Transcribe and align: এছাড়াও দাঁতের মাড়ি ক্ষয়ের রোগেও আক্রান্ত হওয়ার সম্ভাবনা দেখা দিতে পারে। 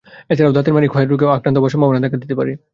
এছাড়াও 0.31 0.55
দাঁতের 0.57 0.73
মাড়ি 0.75 0.87
ক্ষয়ের 0.93 1.11
রোগেও 1.11 1.33
আক্রান্ত 1.37 1.57
হওয়ার 1.59 1.73
সম্ভাবনা 1.73 2.03
দেখা 2.05 2.17
দিতে 2.23 2.33
পারে। 2.39 2.51